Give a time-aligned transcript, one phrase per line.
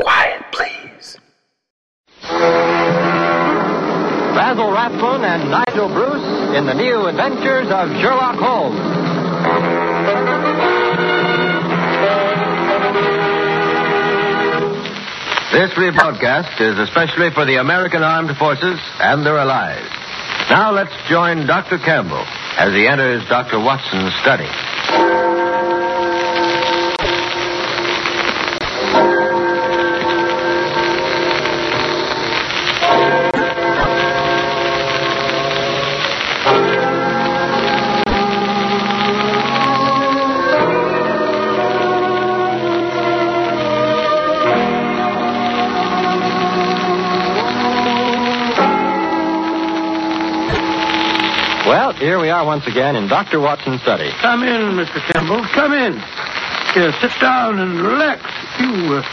[0.00, 1.18] Quiet, please.
[4.34, 8.78] Basil Rathbone and Nigel Bruce in the new adventures of Sherlock Holmes.
[15.50, 19.88] This rebroadcast is especially for the American Armed Forces and their allies.
[20.50, 21.78] Now let's join Dr.
[21.78, 22.24] Campbell
[22.58, 23.58] as he enters Dr.
[23.58, 24.48] Watson's study.
[52.08, 53.38] Here we are once again in Dr.
[53.38, 54.08] Watson's study.
[54.24, 54.96] Come in, Mr.
[55.12, 55.44] Campbell.
[55.52, 55.92] Come in.
[56.72, 58.24] Here, sit down and relax.
[58.56, 59.04] You, uh,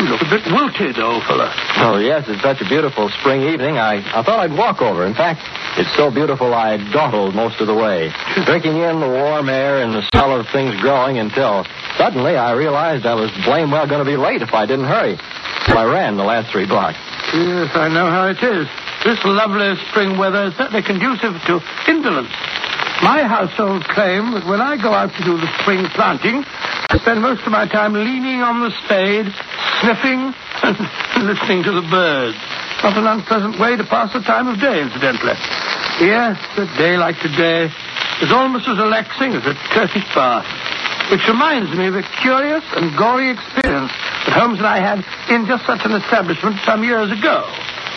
[0.00, 1.52] you look a bit wilted, old fellow.
[1.84, 3.76] Oh, yes, it's such a beautiful spring evening.
[3.76, 5.04] I, I thought I'd walk over.
[5.04, 5.44] In fact,
[5.76, 8.10] it's so beautiful I dawdled most of the way,
[8.46, 11.66] drinking in the warm air and the smell of things growing until
[11.98, 15.20] suddenly I realized I was blame well going to be late if I didn't hurry.
[15.68, 16.96] So I ran the last three blocks.
[17.36, 18.66] Yes, I know how it is.
[19.04, 21.56] This lovely spring weather is certainly conducive to
[21.88, 22.28] indolence.
[23.00, 27.24] My household claim that when I go out to do the spring planting, I spend
[27.24, 29.24] most of my time leaning on the spade,
[29.80, 30.20] sniffing
[30.68, 30.76] and
[31.24, 32.36] listening to the birds.
[32.84, 35.32] Not an unpleasant way to pass the time of day, incidentally.
[36.04, 37.72] Yes, a day like today
[38.20, 40.44] is almost as relaxing as a Turkish bath.
[41.08, 43.92] Which reminds me of a curious and gory experience
[44.28, 45.00] that Holmes and I had
[45.32, 47.48] in just such an establishment some years ago.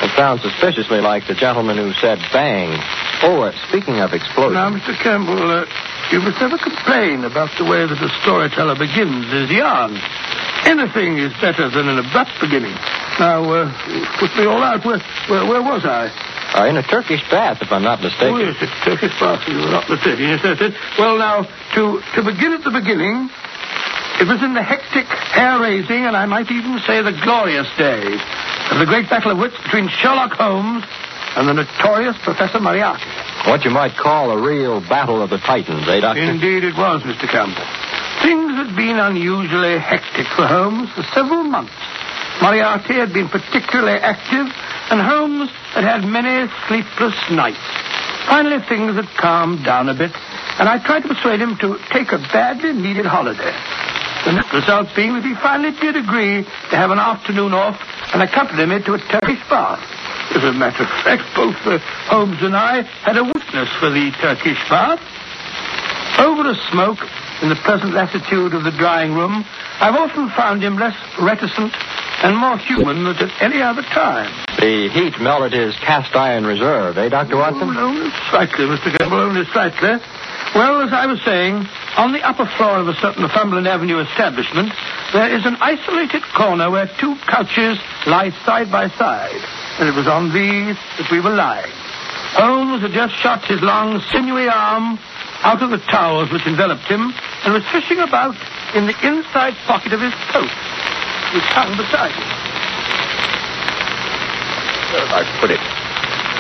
[0.03, 2.75] It sounds suspiciously like the gentleman who said bang.
[3.23, 4.59] Oh, uh, speaking of explosions.
[4.59, 4.91] Now, Mr.
[4.99, 5.63] Campbell, uh,
[6.11, 9.95] you must never complain about the way that a storyteller begins his yarn.
[10.67, 12.75] Anything is better than an abrupt beginning.
[13.15, 13.71] Now, uh,
[14.19, 14.83] put me all out.
[14.83, 14.99] Where,
[15.31, 16.11] where, where was I?
[16.51, 18.35] Uh, in a Turkish bath, if I'm not mistaken.
[18.35, 19.47] Oh, yes, it's Turkish bath.
[19.47, 20.19] You were not mistaken.
[20.19, 20.75] Yes, that's it.
[20.99, 23.29] Well, now, to, to begin at the beginning,
[24.19, 28.21] it was in the hectic, hair-raising, and I might even say the glorious days
[28.71, 30.83] of the great battle of wits between Sherlock Holmes
[31.35, 33.03] and the notorious Professor Moriarty.
[33.49, 36.21] What you might call a real battle of the titans, eh, Doctor?
[36.21, 37.27] Indeed it was, Mr.
[37.27, 37.65] Campbell.
[38.21, 41.73] Things had been unusually hectic for Holmes for several months.
[42.41, 44.47] Moriarty had been particularly active,
[44.89, 47.59] and Holmes had had many sleepless nights.
[48.27, 50.11] Finally, things had calmed down a bit,
[50.59, 53.51] and I tried to persuade him to take a badly needed holiday.
[54.25, 57.75] The net result being that he finally did agree to have an afternoon off
[58.13, 59.83] and accompany me to a Turkish bath.
[60.31, 61.77] As a matter of fact, both uh,
[62.07, 65.01] Holmes and I had a weakness for the Turkish bath.
[66.19, 66.99] Over a smoke,
[67.41, 69.43] in the pleasant latitude of the drawing room,
[69.79, 71.73] I've often found him less reticent
[72.23, 74.31] and more human than at any other time.
[74.57, 77.35] The heat melted his cast iron reserve, eh, Dr.
[77.35, 77.75] Watson?
[77.75, 78.97] Oh, only slightly, Mr.
[78.97, 79.99] Campbell, only slightly.
[80.55, 81.65] Well, as I was saying,
[81.97, 84.71] on the upper floor of a certain Northumberland Avenue establishment,
[85.11, 89.41] there is an isolated corner where two couches lie side by side.
[89.79, 91.73] And it was on these that we were lying.
[92.37, 94.99] Holmes had just shot his long, sinewy arm
[95.41, 97.13] out of the towels which enveloped him
[97.45, 98.35] and was fishing about
[98.75, 100.53] in the inside pocket of his coat.
[101.33, 102.29] which hung beside it.
[104.93, 105.61] Where have I put it?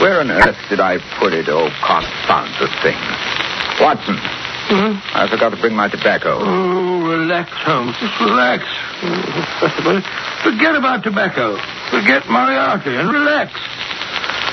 [0.01, 1.49] Where on earth did I put it?
[1.49, 3.32] Oh, confound the thing.
[3.81, 4.17] Watson,
[4.63, 4.95] Hmm?
[5.13, 6.39] I forgot to bring my tobacco.
[6.39, 7.95] Oh, relax, Holmes.
[7.99, 8.63] Just relax.
[10.43, 11.57] Forget about tobacco.
[11.91, 13.51] Forget Moriarty and relax.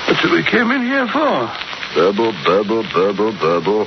[0.08, 1.46] That's what we came in here for.
[1.94, 3.86] Burble, burble, burble, burble.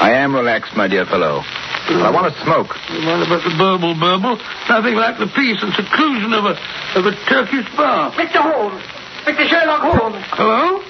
[0.00, 1.42] I am relaxed, my dear fellow.
[1.86, 2.72] But I want to smoke.
[3.04, 4.40] What about the burble burble?
[4.68, 6.56] Nothing like the peace and seclusion of a
[6.96, 8.10] of a Turkish bar.
[8.12, 8.40] Mr.
[8.40, 8.82] Holmes.
[9.28, 9.44] Mr.
[9.48, 10.24] Sherlock Holmes.
[10.32, 10.80] Hello?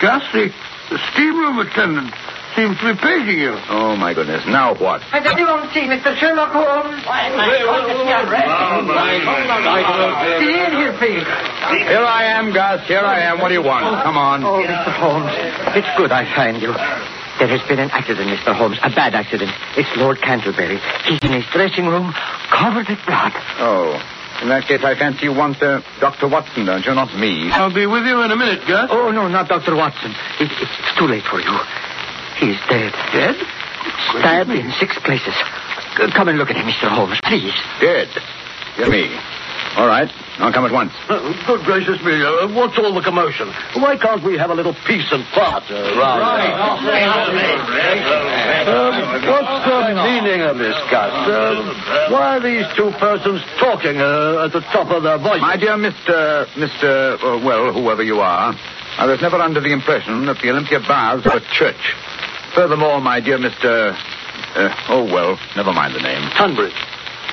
[0.00, 0.50] Gus, the,
[0.90, 2.12] the steam room attendant
[2.56, 3.54] seems to be paging you.
[3.68, 4.46] Oh, my goodness.
[4.46, 5.02] Now what?
[5.10, 6.14] Has anyone seen Mr.
[6.16, 7.02] Sherlock Holmes?
[7.06, 7.30] Why?
[10.38, 11.26] Be in here, please.
[11.86, 12.86] Here I am, Gus.
[12.86, 13.40] Here I am.
[13.40, 14.02] What do you want?
[14.02, 14.44] Come on.
[14.44, 14.92] Oh, Mr.
[14.98, 15.32] Holmes.
[15.76, 16.72] It's good I find you.
[17.38, 18.54] There has been an accident, Mr.
[18.54, 18.78] Holmes.
[18.82, 19.50] A bad accident.
[19.76, 20.78] It's Lord Canterbury.
[21.04, 22.14] He's in his dressing room,
[22.50, 23.32] covered with blood.
[23.58, 23.98] Oh.
[24.42, 26.28] In that case, I fancy you want uh, Dr.
[26.28, 26.94] Watson, don't you?
[26.94, 27.50] Not me.
[27.50, 28.90] I'll be with you in a minute, Gus.
[28.90, 29.74] Oh, no, not Dr.
[29.74, 30.10] Watson.
[30.38, 31.54] It, it's too late for you.
[32.38, 32.92] He's dead.
[33.12, 33.36] Dead?
[34.18, 35.34] Stabbed in six places.
[36.14, 36.88] Come and look at him, Mr.
[36.90, 37.54] Holmes, please.
[37.80, 38.08] Dead.
[38.76, 39.14] Dear me.
[39.76, 40.10] All right.
[40.38, 40.92] I'll come at once.
[41.08, 42.14] Uh, good gracious me.
[42.22, 43.50] Uh, what's all the commotion?
[43.78, 46.54] Why can't we have a little peace and quiet uh, around here?
[48.66, 48.94] Um,
[49.30, 51.10] what's the meaning of this, Gus?
[51.30, 51.70] Um,
[52.10, 55.42] why are these two persons talking uh, at the top of their voices?
[55.42, 56.46] My dear Mr.
[56.54, 57.14] Mr.
[57.18, 58.54] Uh, well, whoever you are,
[58.98, 61.94] I was never under the impression that the Olympia Baths were a church.
[62.54, 63.92] Furthermore, my dear Mr.
[64.54, 66.22] Uh, oh, well, never mind the name.
[66.38, 66.72] Tunbridge.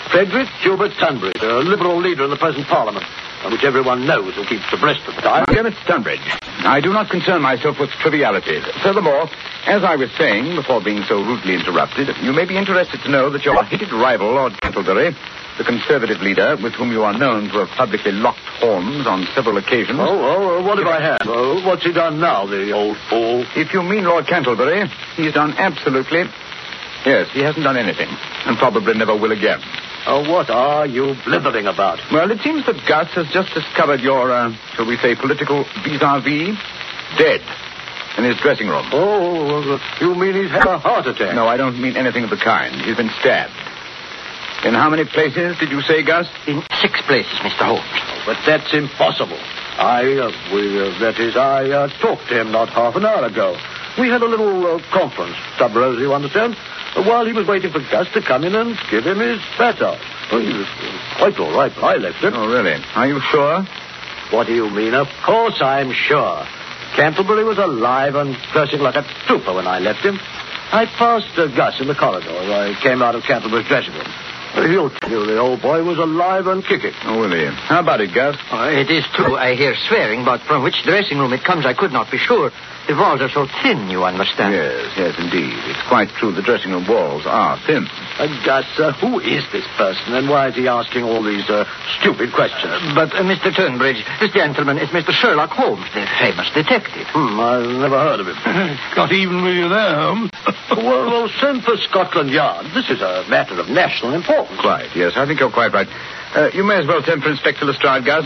[0.09, 3.05] Frederick Hubert Tunbridge, a Liberal leader in the present Parliament,
[3.43, 5.45] and which everyone knows who keeps abreast of the time.
[5.47, 5.85] My dear Mr.
[5.85, 6.25] Tunbridge,
[6.65, 8.65] I do not concern myself with trivialities.
[8.81, 9.29] Furthermore,
[9.67, 13.29] as I was saying before being so rudely interrupted, you may be interested to know
[13.29, 15.15] that your hated rival, Lord Cantlebury,
[15.61, 19.57] the Conservative leader with whom you are known to have publicly locked horns on several
[19.57, 19.99] occasions.
[20.01, 21.21] Oh, oh, uh, what have I had?
[21.21, 23.45] Oh, what's he done now, the old fool?
[23.55, 26.23] If you mean Lord Cantlebury, he's done absolutely.
[27.05, 29.61] Yes, he hasn't done anything, and probably never will again.
[30.07, 31.99] Oh, what are you blithering about?
[32.11, 36.57] Well, it seems that Gus has just discovered your, uh, shall we say, political vis-a-vis
[37.19, 37.41] dead
[38.17, 38.89] in his dressing room.
[38.91, 41.35] Oh, you mean he's had a heart attack?
[41.35, 42.81] No, I don't mean anything of the kind.
[42.81, 43.53] He's been stabbed.
[44.63, 46.27] In how many places did you say, Gus?
[46.45, 47.65] In six places, Mr.
[47.65, 47.81] Holmes.
[48.25, 49.39] But that's impossible.
[49.81, 53.25] I, uh, we, uh, that is, I uh, talked to him not half an hour
[53.25, 53.57] ago.
[53.97, 56.55] We had a little uh, conference, sub rosa, you understand,
[56.95, 59.97] uh, while he was waiting for Gus to come in and give him his batter.
[60.31, 60.67] Oh, he was
[61.17, 62.33] quite all right when I left him.
[62.35, 62.77] Oh, really?
[62.93, 63.65] Are you sure?
[64.29, 64.93] What do you mean?
[64.93, 66.45] Of course I'm sure.
[66.95, 70.19] Canterbury was alive and dressing like a trooper when I left him.
[70.71, 74.07] I passed uh, Gus in the corridor as I came out of Canterbury's dressing room.
[74.53, 76.93] He'll tell you the old boy was alive and kicking.
[77.03, 77.45] Oh, will he?
[77.45, 78.35] How about it, Gus?
[78.51, 81.73] Uh, it is true, I hear swearing, but from which dressing room it comes, I
[81.73, 82.51] could not be sure.
[82.87, 84.53] The walls are so thin, you understand.
[84.53, 85.53] Yes, yes, indeed.
[85.69, 86.33] It's quite true.
[86.33, 87.87] The dressing room walls are thin.
[88.17, 91.63] Uh, Gus, uh, who is this person and why is he asking all these uh,
[91.99, 92.91] stupid questions?
[92.93, 93.53] But, uh, Mr.
[93.53, 95.11] Tunbridge, this gentleman is Mr.
[95.13, 97.07] Sherlock Holmes, the famous detective.
[97.13, 98.35] Hmm, I've never heard of him.
[98.95, 100.29] Got even with you there, Holmes.
[100.75, 102.65] well, well, send for Scotland Yard.
[102.73, 104.59] This is a matter of national importance.
[104.59, 105.13] Quite, yes.
[105.15, 105.87] I think you're quite right.
[106.35, 108.25] Uh, you may as well send for Inspector Lestrade, Gus.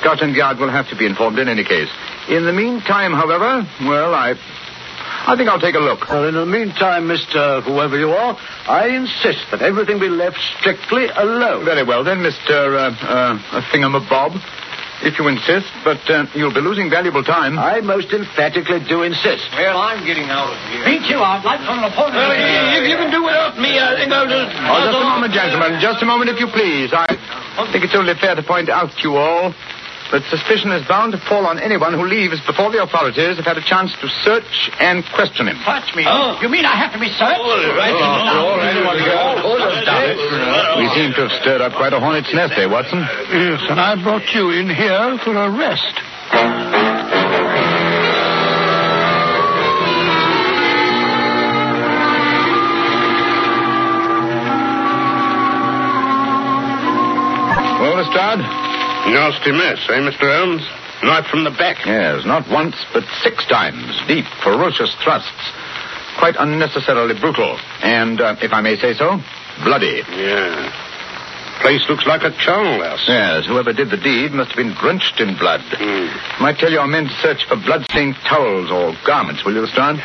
[0.00, 1.88] Scotland Yard will have to be informed in any case.
[2.28, 4.34] In the meantime, however, well, I...
[5.26, 6.08] I think I'll take a look.
[6.08, 7.64] Well, in the meantime, Mr.
[7.64, 8.36] Whoever you are,
[8.68, 11.64] I insist that everything be left strictly alone.
[11.64, 12.52] Very well, then, Mr.
[12.52, 14.36] Uh, uh, Thingamabob.
[15.00, 17.58] If you insist, but uh, you'll be losing valuable time.
[17.58, 19.44] I most emphatically do insist.
[19.52, 20.84] Well, I'm getting out of here.
[20.84, 22.24] Me too, I'd like on an appointment.
[22.80, 24.48] if you can do without me, I think I'll just...
[24.64, 25.70] Oh, just a moment, gentlemen.
[25.80, 26.92] Just a moment, if you please.
[26.92, 27.04] I
[27.72, 29.52] think it's only fair to point out to you all
[30.12, 33.58] that suspicion is bound to fall on anyone who leaves before the authorities have had
[33.58, 35.56] a chance to search and question him.
[35.64, 36.04] Touch me.
[36.04, 37.40] You mean I have to be searched?
[37.40, 37.56] Oh,
[40.78, 43.00] we seem to have stirred up quite a hornet's nest there, Watson.
[43.00, 47.04] Yes, and I brought you in here for a rest.
[57.80, 58.73] Well, Lestrade?
[59.06, 60.26] Nasty mess, eh, Mr.
[60.32, 60.62] Holmes?
[61.02, 61.84] Knife from the back.
[61.84, 63.84] Yes, not once, but six times.
[64.08, 65.28] Deep, ferocious thrusts.
[66.18, 67.58] Quite unnecessarily brutal.
[67.82, 69.20] And, uh, if I may say so,
[69.64, 70.02] bloody.
[70.16, 70.72] Yeah.
[71.60, 73.04] Place looks like a charnel house.
[73.06, 75.60] Yes, whoever did the deed must have been drenched in blood.
[75.76, 76.42] Hmm.
[76.42, 80.02] Might tell your men to search for blood-stained towels or garments, will you, Lestrade?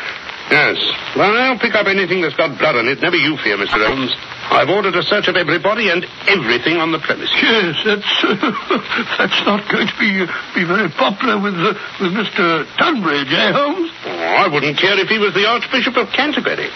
[0.50, 0.82] Yes.
[1.14, 2.98] Well, I'll pick up anything that's got blood on it.
[3.00, 3.78] Never you fear, Mr.
[3.86, 4.10] Holmes.
[4.50, 7.30] I've ordered a search of everybody and everything on the premises.
[7.38, 8.10] Yes, that's
[9.14, 10.26] that's not going to be
[10.58, 12.66] be very popular with uh, with Mr.
[12.82, 13.94] Tunbridge, eh, Holmes?
[14.10, 16.66] Oh, I wouldn't care if he was the Archbishop of Canterbury.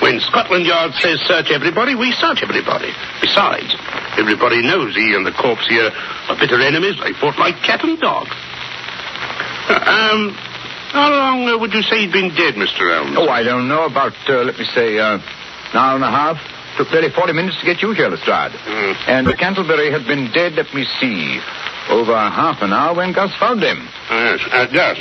[0.00, 2.88] When Scotland Yard says search everybody, we search everybody.
[3.20, 3.76] Besides,
[4.16, 6.96] everybody knows he and the corpse here are bitter enemies.
[6.96, 8.24] They fought like cat and dog.
[9.68, 9.76] Uh,
[10.16, 10.47] um,
[10.92, 12.88] how long uh, would you say he'd been dead, Mr.
[12.90, 13.16] Elms?
[13.18, 13.84] Oh, I don't know.
[13.84, 16.36] About, uh, let me say, uh, an hour and a half.
[16.76, 18.52] Took nearly 40 minutes to get you here, Lestrade.
[18.52, 19.08] Mm.
[19.08, 21.40] And Canterbury had been dead, let me see,
[21.90, 23.88] over half an hour when Gus found him.
[24.08, 24.98] Yes, uh, Gus.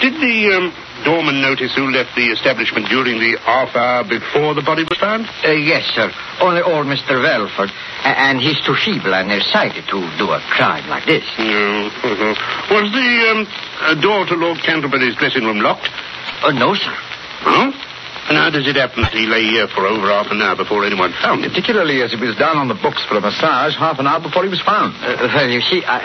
[0.00, 0.66] Did the um,
[1.04, 5.24] doorman notice who left the establishment during the half hour before the body was found?
[5.42, 6.12] Uh, yes, sir.
[6.40, 7.16] Only old Mr.
[7.22, 7.70] Welford.
[8.04, 11.24] A- and he's too feeble and nearsighted to do a crime like this.
[11.38, 11.88] No.
[12.70, 13.46] Was the um,
[13.80, 15.88] uh, door to Lord Canterbury's dressing room locked?
[16.44, 16.92] Oh, no, sir.
[17.40, 17.72] Huh?
[18.28, 20.84] And how does it happen that he lay here for over half an hour before
[20.84, 21.50] anyone found him?
[21.54, 24.42] Particularly as he was down on the books for a massage half an hour before
[24.42, 24.92] he was found.
[24.98, 26.02] Uh, well, you see, I,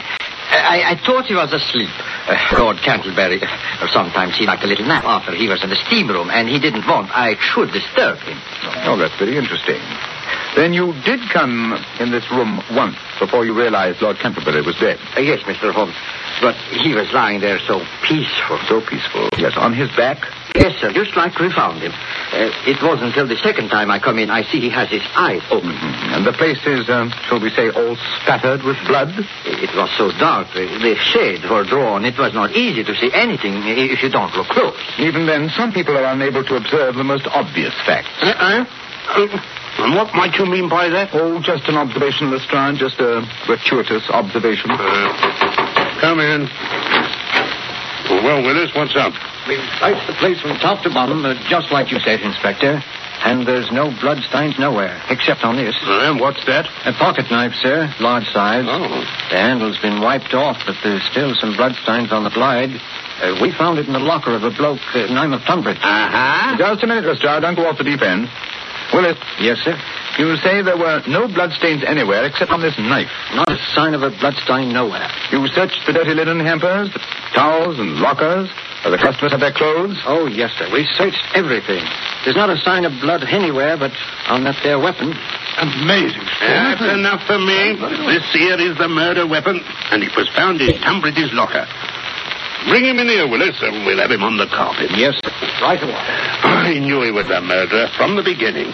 [0.51, 1.89] I, I thought he was asleep.
[2.27, 3.41] Uh, Lord Canterbury.
[3.41, 6.47] Uh, sometimes he liked a little nap after he was in the steam room, and
[6.47, 8.37] he didn't want I should disturb him.
[8.83, 9.79] Oh, that's very interesting.
[10.55, 14.99] Then you did come in this room once before you realized Lord Canterbury was dead.
[15.15, 15.71] Uh, yes, Mr.
[15.71, 15.95] Holmes.
[16.41, 18.59] But he was lying there so peaceful.
[18.67, 19.29] So peaceful.
[19.37, 20.19] Yes, on his back.
[20.55, 21.91] Yes, sir, just like we found him.
[21.91, 25.01] Uh, it wasn't until the second time I come in I see he has his
[25.15, 25.71] eyes open.
[25.71, 26.15] Mhm.
[26.17, 29.13] And the place is, um, shall we say, all spattered with blood?
[29.45, 30.51] It was so dark.
[30.53, 32.05] The the shades were drawn.
[32.05, 34.75] It was not easy to see anything if you don't look close.
[34.97, 38.09] Even then, some people are unable to observe the most obvious facts.
[38.21, 38.65] Uh-uh.
[39.15, 39.27] Uh,
[39.79, 41.09] and what might you mean by that?
[41.13, 44.69] Oh, just an observation, Lestrade, just a gratuitous observation.
[44.71, 46.49] Uh, come in.
[48.23, 49.13] Well, Willis, what's up?
[49.47, 52.81] We've searched the place from top to bottom, uh, just like you said, Inspector.
[53.23, 55.75] And there's no bloodstains nowhere, except on this.
[55.85, 56.65] Uh, what's that?
[56.85, 58.65] A pocket knife, sir, large size.
[58.67, 58.81] Oh.
[59.29, 62.73] The handle's been wiped off, but there's still some bloodstains on the blade.
[63.21, 65.77] Uh, we found it in the locker of a bloke uh, named of Tunbridge.
[65.77, 66.57] Uh-huh.
[66.57, 67.41] Just a minute, Lestrade.
[67.43, 68.25] Don't go off the deep end.
[68.93, 69.77] Willis, Yes, sir.
[70.17, 73.07] you say there were no bloodstains anywhere except on this knife.
[73.33, 75.07] Not a sign of a bloodstain nowhere.
[75.31, 76.99] You searched the dirty linen hampers, the
[77.33, 78.49] towels and lockers,
[78.83, 79.97] where the customers had their clothes.
[80.05, 80.69] Oh, yes, sir.
[80.73, 81.83] We searched everything.
[82.25, 83.91] There's not a sign of blood anywhere but
[84.27, 85.13] on that there weapon.
[85.61, 86.25] Amazing.
[86.41, 87.75] That's enough for me.
[88.09, 89.59] This here is the murder weapon,
[89.91, 91.67] and it was found in Tunbridge's locker.
[92.69, 94.89] Bring him in here, Willis, and we'll have him on the carpet.
[94.95, 95.31] Yes, sir.
[95.61, 95.93] Right away.
[95.93, 98.73] I knew he was a murderer from the beginning.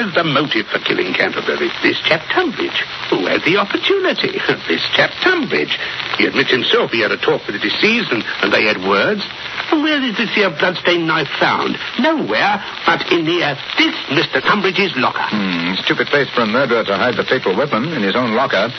[0.00, 1.68] Who has the motive for killing Canterbury?
[1.84, 2.80] This chap Tunbridge.
[3.12, 4.32] Who had the opportunity?
[4.64, 5.76] This chap Tunbridge.
[6.16, 9.20] He admits himself he had a talk with the deceased and, and they had words.
[9.68, 11.76] And where is this here bloodstained knife found?
[12.00, 14.40] Nowhere but in the, uh, this Mr.
[14.40, 15.28] Tunbridge's locker.
[15.28, 18.72] Hmm, stupid place for a murderer to hide the fatal weapon in his own locker.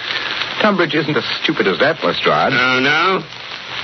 [0.61, 2.53] Tunbridge isn't as stupid as that, Lestrade.
[2.53, 3.21] Oh, no?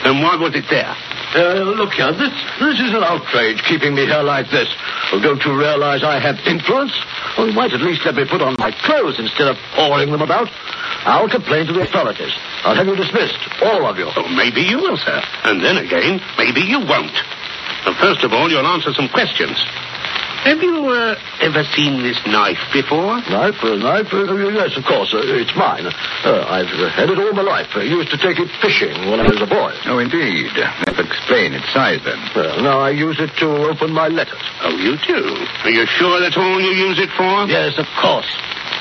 [0.04, 0.96] Then why was it there?
[1.36, 4.70] Uh, look here, this, this is an outrage keeping me here like this.
[5.12, 6.96] Well, don't you realize I have influence?
[7.38, 10.22] Well, you might at least let me put on my clothes instead of hauling them
[10.22, 10.50] about.
[11.06, 12.34] I'll complain to the authorities.
[12.64, 14.10] I'll have you dismissed, all of you.
[14.16, 15.22] Oh, maybe you will, sir.
[15.44, 17.14] And then again, maybe you won't.
[17.86, 19.56] But first of all, you'll answer some questions.
[20.48, 23.20] Have you uh, ever seen this knife before?
[23.28, 24.08] Knife, uh, knife?
[24.16, 25.12] Uh, yes, of course.
[25.12, 25.84] Uh, it's mine.
[25.84, 27.68] Uh, I've uh, had it all my life.
[27.76, 29.76] I used to take it fishing when I was a boy.
[29.92, 30.48] Oh, indeed.
[30.56, 32.16] That would explain its size, then.
[32.32, 34.40] Well, now I use it to open my letters.
[34.64, 35.20] Oh, you do?
[35.68, 37.44] Are you sure that's all you use it for?
[37.52, 38.32] Yes, of course.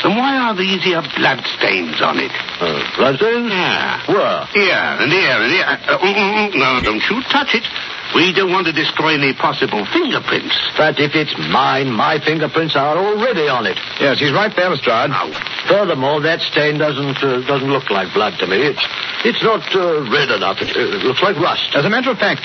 [0.06, 2.30] Then why are these here blood stains on it?
[2.62, 3.50] Uh, bloodstains?
[3.50, 4.06] Yeah.
[4.06, 4.46] Where?
[4.54, 5.66] Here and here and here.
[5.66, 6.62] Uh, mm, mm, mm.
[6.62, 7.66] no, don't you touch it.
[8.14, 10.54] We don't want to destroy any possible fingerprints.
[10.76, 13.78] But if it's mine, my fingerprints are already on it.
[14.00, 15.10] Yes, he's right there, Lestrade.
[15.10, 15.32] Now,
[15.68, 18.56] Furthermore, that stain doesn't uh, doesn't look like blood to me.
[18.62, 18.84] It's
[19.24, 20.62] it's not uh, red enough.
[20.62, 21.74] It, it looks like rust.
[21.74, 22.42] As a matter of fact,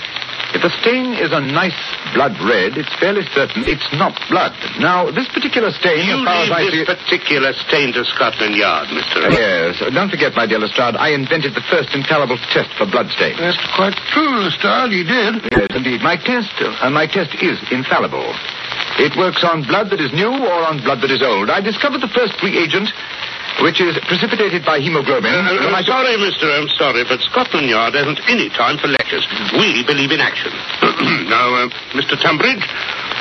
[0.52, 1.76] if the stain is a nice
[2.14, 4.52] blood red, it's fairly certain it's not blood.
[4.78, 8.04] Now, this particular stain, you as far as I leave see this particular stain to
[8.04, 9.32] Scotland Yard, Mr.
[9.32, 9.80] Yes.
[9.80, 13.40] Don't forget, my dear Lestrade, I invented the first infallible test for blood stains.
[13.40, 14.92] That's quite true, Lestrade.
[14.92, 15.32] You did.
[15.52, 16.00] Yes, indeed.
[16.04, 18.28] My test, uh, my test is infallible.
[19.00, 21.48] It works on blood that is new or on blood that is old.
[21.48, 22.92] I discovered the first reagent,
[23.60, 25.28] which is precipitated by hemoglobin.
[25.28, 26.48] Uh, uh, I'm sorry, Mr.
[26.48, 29.26] I'm sorry, but Scotland Yard hasn't any time for lectures.
[29.52, 30.52] We believe in action.
[31.28, 32.16] now, uh, Mr.
[32.16, 32.64] Tunbridge,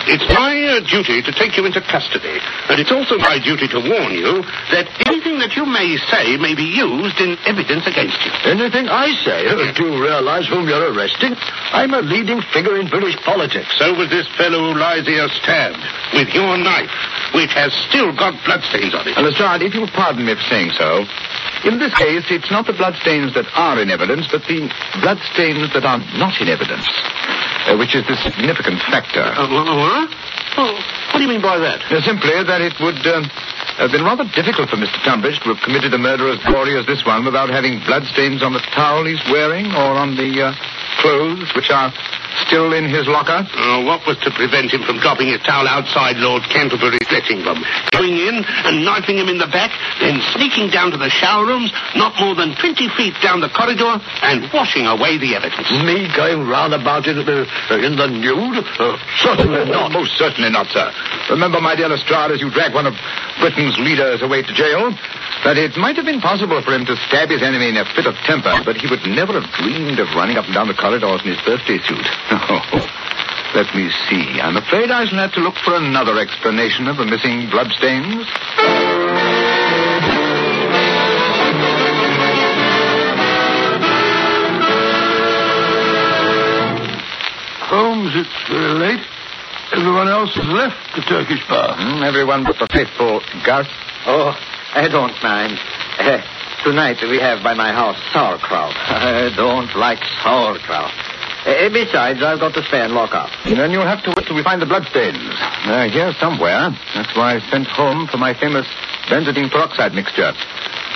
[0.10, 3.80] It's my uh, duty to take you into custody, and it's also my duty to
[3.86, 4.42] warn you
[4.74, 8.32] that anything that you may say may be used in evidence against you.
[8.50, 9.46] Anything I say,
[9.78, 11.38] do you realize whom you're arresting?
[11.72, 13.70] I'm a leading figure in British politics.
[13.78, 15.82] So was this fellow who lies here stabbed
[16.18, 16.92] with your knife,
[17.38, 19.14] which has still got bloodstains on it.
[19.22, 21.06] Lestrade, if you'll pardon me for saying so,
[21.64, 24.66] in this case, it's not the bloodstains that are in evidence, but the
[25.06, 26.90] bloodstains that are not in evidence,
[27.68, 29.22] uh, which is the significant factor.
[29.22, 30.10] Uh, what?
[30.58, 31.82] Oh, what do you mean by that?
[31.92, 33.30] Uh, simply that it would um,
[33.82, 35.02] have been rather difficult for Mr.
[35.02, 38.54] Tunbridge to have committed a murder as gory as this one without having bloodstains on
[38.54, 40.54] the towel he's wearing or on the uh,
[41.02, 41.90] clothes which are
[42.46, 43.42] still in his locker.
[43.42, 47.60] Uh, what was to prevent him from dropping his towel outside Lord Canterbury's dressing room,
[47.92, 51.74] going in and knifing him in the back, then sneaking down to the shower rooms,
[51.96, 55.68] not more than 20 feet down the corridor, and washing away the evidence?
[55.84, 58.62] Me going round about it uh, in the nude?
[58.78, 58.96] Uh,
[59.26, 59.92] certainly not.
[59.92, 60.88] Most certainly not, sir.
[61.34, 62.94] Remember, my dear Lestrade, as you drag one of
[63.40, 64.92] Britain's leaders away to jail,
[65.44, 68.06] that it might have been possible for him to stab his enemy in a fit
[68.06, 71.22] of temper, but he would never have dreamed of running up and down the corridors
[71.24, 72.08] in his birthday suit.
[73.54, 74.40] Oh, let me see.
[74.40, 78.26] I'm afraid I shall have to look for another explanation of the missing bloodstains.
[87.68, 89.21] Holmes, it's very late.
[89.72, 91.80] Everyone else has left the Turkish bath.
[91.80, 93.68] Hmm, everyone but the faithful Gus.
[94.06, 94.36] Oh,
[94.76, 95.56] I don't mind.
[95.98, 96.20] Uh,
[96.64, 98.76] tonight we have by my house sauerkraut.
[98.76, 100.92] I don't like sauerkraut.
[101.48, 103.32] Uh, besides, I've got to stay and lock up.
[103.46, 105.18] Then you'll have to wait till we find the bloodstains.
[105.66, 106.76] They're here somewhere.
[106.94, 108.68] That's why I sent home for my famous
[109.08, 110.34] benzidine peroxide mixture.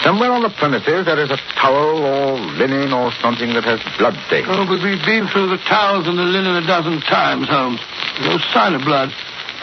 [0.03, 4.13] Somewhere on the premises there is a towel or linen or something that has blood
[4.27, 4.47] stains.
[4.49, 7.81] Oh, but we've been through the towels and the linen a dozen times, Holmes.
[8.21, 9.09] No sign of blood.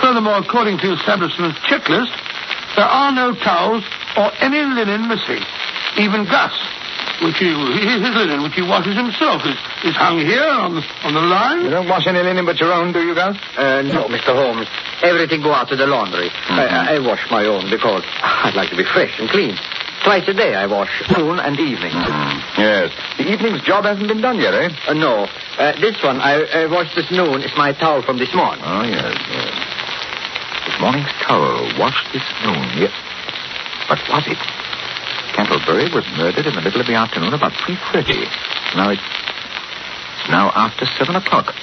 [0.01, 2.11] Furthermore, according to the establishment's checklist,
[2.77, 3.85] there are no towels
[4.17, 5.43] or any linen missing.
[6.01, 6.53] Even Gus,
[7.23, 11.13] which he, his linen, which he washes himself, is, is hung here on the, on
[11.15, 11.63] the line.
[11.63, 13.37] You don't wash any linen but your own, do you, Gus?
[13.57, 14.35] Uh, no, Mr.
[14.35, 14.67] Holmes.
[15.03, 16.31] Everything go out to the laundry.
[16.49, 19.55] I, I wash my own because I'd like to be fresh and clean.
[20.05, 21.95] Twice a day I wash, noon and evening.
[22.59, 22.91] Yes.
[23.19, 24.69] The evening's job hasn't been done yet, eh?
[24.89, 25.27] Uh, no,
[25.59, 27.43] uh, this one I, I washed this noon.
[27.43, 28.65] It's my towel from this morning.
[28.67, 29.55] Oh, yes, yes.
[30.67, 32.91] This morning's towel washed this noon, yes.
[33.89, 34.39] But was it?
[35.39, 38.27] Cantlebury was murdered in the middle of the afternoon about 3.30.
[38.75, 41.55] Now it's, it's now after 7 o'clock.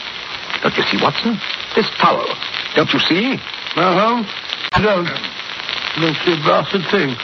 [0.64, 1.36] Don't you see, Watson?
[1.76, 2.28] This towel.
[2.76, 3.36] Don't you see?
[3.76, 4.28] No, Holmes,
[4.74, 5.08] I don't.
[5.08, 7.16] I don't see a blasted thing.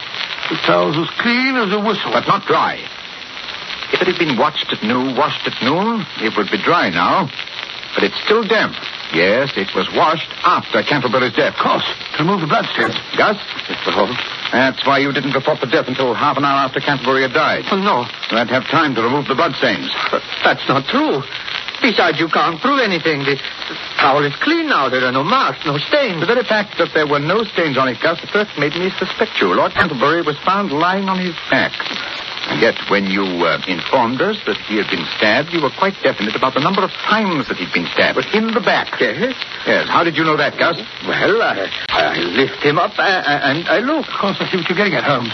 [0.49, 2.11] The towel's as clean as a whistle.
[2.11, 2.77] But not dry.
[3.93, 7.29] If it had been washed at noon, washed at noon, it would be dry now.
[7.93, 8.75] But it's still damp.
[9.13, 11.53] Yes, it was washed after Cantlebury's death.
[11.55, 11.85] Of course,
[12.17, 12.97] to remove the bloodstains.
[13.15, 13.37] Gus?
[13.69, 13.93] Mr.
[13.93, 14.17] Holmes.
[14.51, 17.65] That's why you didn't report the death until half an hour after Canterbury had died.
[17.71, 19.89] Oh, no, to have time to remove the bloodstains.
[20.11, 21.23] but that's not true.
[21.85, 23.21] Besides, you can't prove anything.
[23.21, 23.37] The,
[24.01, 24.89] towel is clean now.
[24.89, 26.17] There are no marks, no stains.
[26.17, 29.37] The very fact that there were no stains on it, Gus, first made me suspect
[29.37, 29.53] you.
[29.53, 31.77] Lord Canterbury was found lying on his back.
[32.49, 35.93] And yet, when you uh, informed us that he had been stabbed, you were quite
[36.01, 38.17] definite about the number of times that he'd been stabbed.
[38.17, 38.89] But in the back.
[38.97, 39.37] Yes?
[39.69, 39.85] Yes.
[39.85, 40.81] How did you know that, Gus?
[41.05, 44.09] Well, I, I lift him up uh, and I look.
[44.09, 45.33] Of course, I see what you're getting at, Holmes.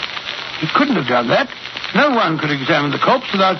[0.59, 1.47] He couldn't have done that.
[1.95, 3.59] No one could examine the corpse without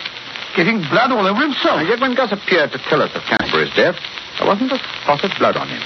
[0.56, 1.88] getting blood all over himself.
[1.88, 3.96] Yet, when Gus appeared to tell us of Canterbury's death,
[4.40, 5.84] there wasn't a spot of blood on him.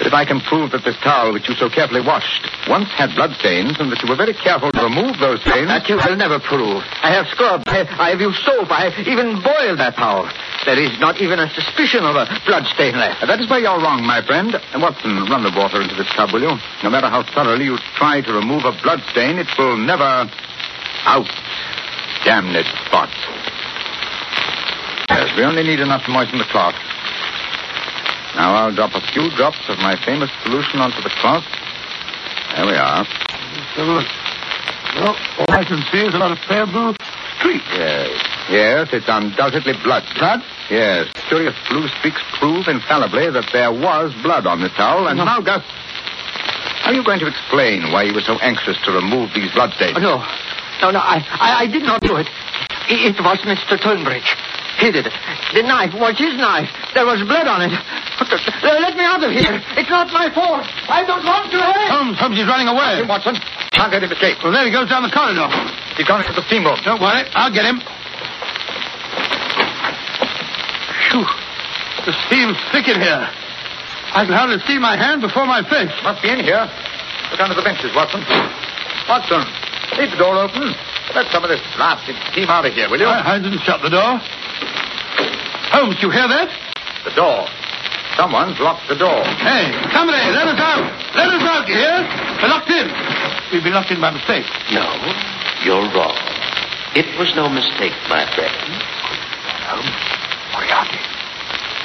[0.00, 2.40] But if I can prove that this towel which you so carefully washed
[2.72, 5.68] once had blood stains and that you were very careful to remove those stains.
[5.68, 6.80] That you will never prove.
[7.04, 7.68] I have scrubbed.
[7.68, 8.72] I, I have used soap.
[8.72, 10.24] I have even boiled that towel.
[10.64, 13.20] There is not even a suspicion of a blood stain left.
[13.28, 14.56] That is where you're wrong, my friend.
[14.80, 16.56] Watson, run the water into this tub, will you?
[16.80, 20.24] No matter how thoroughly you try to remove a blood stain, it will never.
[21.04, 21.28] Out.
[22.24, 23.12] Damn it, spots.
[25.10, 26.74] Yes, we only need enough to moisten the cloth.
[28.36, 31.44] Now I'll drop a few drops of my famous solution onto the cloth.
[32.56, 33.04] There we are.
[34.96, 36.94] Well, all I can see is a lot of pale blue
[37.38, 37.62] streak.
[37.74, 38.10] Yes.
[38.50, 40.02] Yes, it's undoubtedly blood.
[40.18, 40.42] Blood?
[40.70, 41.08] Yes.
[41.28, 45.06] Curious blue streaks prove infallibly that there was blood on the towel.
[45.06, 45.62] And now, Gus,
[46.82, 49.96] how are you going to explain why you were so anxious to remove these bloodstains?
[49.96, 50.16] Oh, no.
[50.82, 52.26] No, no, I, I, I did not do it.
[52.88, 53.78] It, it was Mr.
[53.78, 54.34] Tunbridge.
[54.80, 55.12] He did it.
[55.52, 56.72] The knife was his knife.
[56.96, 57.72] There was blood on it.
[58.64, 59.60] Let me out of here.
[59.76, 60.64] It's not my fault.
[60.88, 61.90] I don't want to hurt.
[61.92, 63.04] Holmes, Holmes, he's running away.
[63.04, 63.36] Watson,
[63.76, 64.40] can't let him escape.
[64.42, 65.48] Well, there he goes down the corridor.
[66.00, 66.80] He's gone into the steamboat.
[66.84, 67.80] Don't worry, I'll get him.
[71.12, 71.28] Phew.
[72.08, 73.28] The steam's thick in here.
[74.16, 75.92] I can hardly see my hand before my face.
[76.02, 76.64] Must be in here.
[77.30, 78.24] Look under the benches, Watson.
[79.08, 79.44] Watson,
[80.00, 80.72] leave the door open.
[81.14, 83.06] Let some of this blasted steam out of here, will you?
[83.06, 84.20] I, I didn't shut the door.
[85.72, 86.50] Oh, Holmes, you hear that?
[87.04, 87.46] The door.
[88.18, 89.22] Someone's locked the door.
[89.40, 90.84] Hey, somebody, let us out.
[91.14, 91.98] Let us out, you hear?
[92.42, 92.86] We're locked in.
[93.54, 94.44] We've been locked in by mistake.
[94.74, 94.84] No,
[95.64, 96.18] you're wrong.
[96.98, 98.50] It was no mistake, my friend.
[99.70, 99.94] Holmes,
[100.52, 101.00] Moriarty.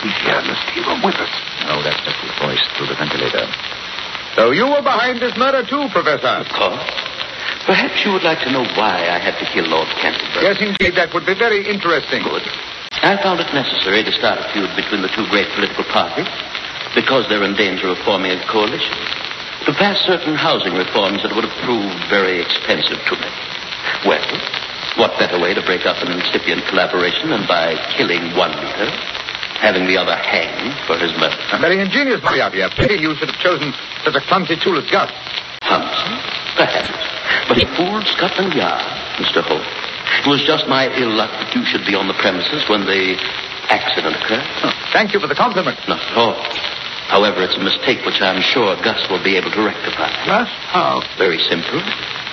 [0.02, 1.34] He's here in the steam room with us.
[1.70, 3.46] No, that's just his voice through the ventilator.
[4.36, 6.42] So you were behind this murder too, Professor?
[6.42, 6.84] Of course.
[7.66, 10.46] Perhaps you would like to know why I had to kill Lord Canterbury.
[10.46, 10.94] Yes, indeed.
[10.98, 12.22] That would be very interesting.
[12.22, 12.46] Good.
[13.04, 16.30] I found it necessary to start a feud between the two great political parties
[16.96, 18.96] because they're in danger of forming a coalition.
[19.68, 23.30] To pass certain housing reforms that would have proved very expensive to me.
[24.08, 24.26] Well,
[24.96, 28.90] what better way to break up an incipient collaboration than by killing one leader,
[29.60, 31.36] having the other hanged for his murder?
[31.60, 32.62] Very ingenious, Moriarty.
[32.62, 33.74] A pity you should have chosen
[34.06, 35.12] such a clumsy tool as Gus.
[35.62, 36.16] Clumsy?
[36.56, 36.96] Perhaps.
[37.50, 38.86] But he fooled Scotland Yard,
[39.20, 39.44] Mr.
[39.44, 39.85] Holt.
[40.22, 43.16] It was just my ill luck that you should be on the premises when the
[43.70, 44.46] accident occurred.
[44.64, 45.78] Oh, thank you for the compliment.
[45.88, 46.38] Not at all.
[47.10, 50.10] However, it's a mistake which I'm sure Gus will be able to rectify.
[50.26, 50.50] Gus?
[50.74, 51.02] How?
[51.18, 51.78] Very simple.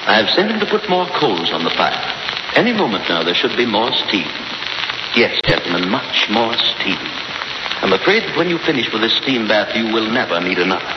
[0.08, 2.00] I've sent him to put more coals on the fire.
[2.56, 4.28] Any moment now, there should be more steam.
[5.14, 6.98] Yes, gentlemen, much more steam.
[7.84, 10.88] I'm afraid that when you finish with this steam bath, you will never need another.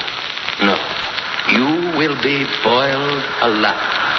[0.63, 0.76] No.
[1.52, 4.14] You will be boiled alive.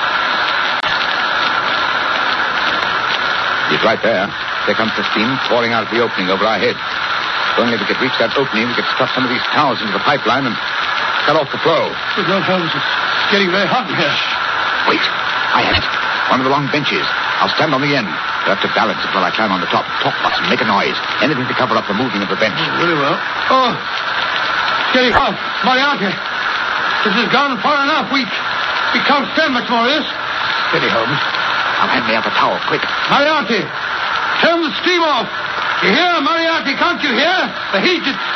[3.70, 4.30] He's right there.
[4.66, 6.78] There comes the steam pouring out of the opening over our heads.
[6.78, 9.94] If only we could reach that opening, we could stuff some of these towels into
[9.94, 10.54] the pipeline and
[11.26, 11.88] cut off the flow.
[12.14, 12.90] Good Lord, Holmes, it's
[13.32, 14.16] getting very hot in here.
[14.90, 15.02] Wait.
[15.56, 15.86] I have it.
[16.28, 17.06] One of the long benches.
[17.40, 18.06] I'll stand on the end.
[18.44, 19.88] You'll have to balance it while I climb on the top.
[20.04, 20.44] Talk, Watson.
[20.52, 20.98] Make a noise.
[21.24, 22.58] Anything to cover up the moving of the bench.
[22.58, 23.16] Oh, really well.
[23.50, 23.70] Oh,
[24.92, 25.34] getting hot.
[25.64, 26.12] Moriarty,
[27.06, 28.12] this has gone far enough.
[28.12, 28.26] We,
[28.92, 30.06] we can't stand much more of this.
[30.70, 31.35] Steady, Holmes.
[31.76, 32.80] I'll hand me out the towel, quick.
[33.12, 33.60] Moriarty,
[34.40, 35.28] turn the steam off.
[35.84, 36.72] You hear, Moriarty?
[36.80, 37.38] Can't you hear?
[37.76, 38.26] The heat, it's,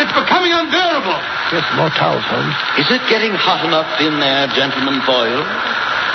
[0.00, 1.20] it's becoming unbearable.
[1.52, 2.56] Yes, more towels, Holmes.
[2.80, 5.44] Is it getting hot enough in there, gentlemen Boyle?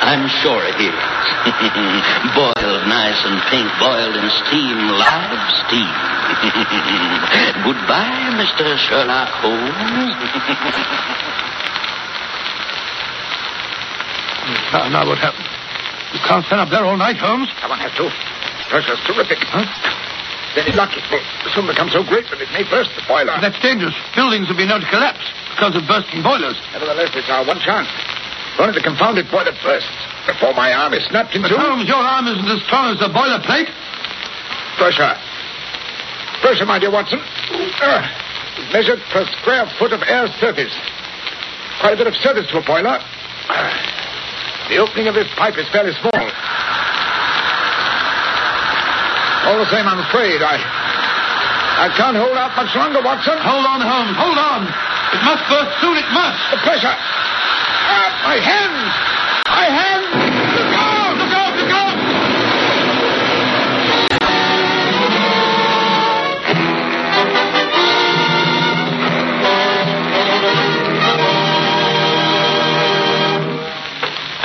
[0.01, 0.91] I'm sure it is.
[2.33, 5.85] boiled nice and pink, boiled in steam, live steam.
[7.63, 8.73] Goodbye, Mr.
[8.81, 10.17] Sherlock Holmes.
[14.73, 15.40] now, now what happened?
[16.13, 17.47] You can't stand up there all night, Holmes.
[17.61, 18.11] Someone has to.
[18.67, 19.39] Pressure's terrific.
[19.47, 19.63] Huh?
[20.55, 20.99] Very lucky.
[20.99, 23.39] It will soon become so great that it may burst the boiler.
[23.39, 23.95] That's dangerous.
[24.15, 25.23] Buildings will be known to collapse
[25.55, 26.59] because of bursting boilers.
[26.75, 27.87] Nevertheless, it's our one chance.
[27.87, 29.95] If only the confounded boiler bursts
[30.27, 31.59] before my arm is snapped in But two.
[31.59, 33.71] Holmes, your arm isn't as strong as the boiler plate.
[34.75, 35.15] Pressure.
[36.43, 37.23] Pressure, my dear Watson.
[37.23, 38.03] Uh,
[38.75, 40.75] measured per square foot of air surface.
[41.79, 42.99] Quite a bit of surface to a boiler.
[42.99, 44.00] Uh,
[44.69, 46.25] the opening of this pipe is fairly small.
[49.49, 50.57] All the same, I'm afraid I.
[51.81, 53.41] I can't hold out much longer, Watson.
[53.41, 54.13] Hold on, Holmes.
[54.13, 54.69] Hold on.
[55.17, 55.97] It must burst soon.
[55.97, 56.39] It must.
[56.53, 56.93] The pressure.
[56.93, 58.60] Ah, my hands!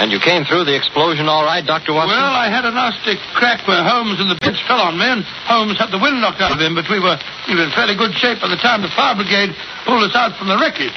[0.07, 1.91] And you came through the explosion all right, Dr.
[1.91, 2.15] Watson?
[2.15, 5.27] Well, I had a nasty crack where Holmes and the bench fell on me, and
[5.51, 7.19] Holmes had the wind knocked out of him, but we were,
[7.51, 9.51] we were in fairly good shape by the time the fire brigade
[9.83, 10.95] pulled us out from the wreckage.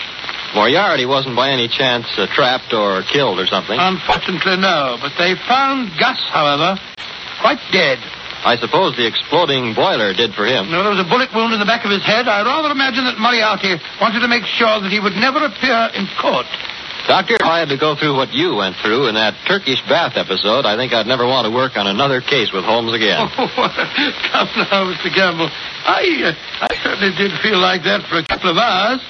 [0.54, 3.82] Moriarty wasn't by any chance uh, trapped or killed or something.
[3.82, 5.02] Unfortunately, no.
[5.02, 6.78] But they found Gus, however,
[7.42, 7.98] quite dead.
[8.46, 10.70] I suppose the exploding boiler did for him.
[10.70, 12.30] No, there was a bullet wound in the back of his head.
[12.30, 16.06] I rather imagine that Moriarty wanted to make sure that he would never appear in
[16.22, 16.46] court.
[17.08, 20.14] Doctor, if I had to go through what you went through in that Turkish bath
[20.16, 23.30] episode, I think I'd never want to work on another case with Holmes again.
[23.36, 25.10] Come now, Mr.
[25.10, 25.50] Campbell.
[25.50, 29.02] I, uh, I certainly did feel like that for a couple of hours.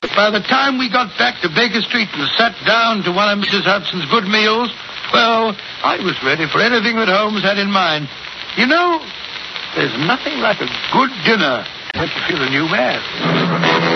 [0.00, 3.28] But by the time we got back to Baker Street and sat down to one
[3.28, 3.64] of Mrs.
[3.64, 4.72] Hudson's good meals,
[5.12, 8.08] well, I was ready for anything that Holmes had in mind.
[8.56, 9.00] You know,
[9.76, 13.93] there's nothing like a good dinner to make you feel a new man.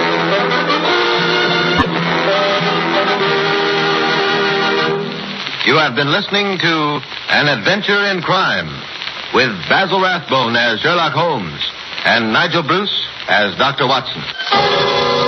[5.69, 8.69] You have been listening to An Adventure in Crime
[9.35, 11.61] with Basil Rathbone as Sherlock Holmes
[12.07, 13.87] and Nigel Bruce as Dr.
[13.87, 15.28] Watson.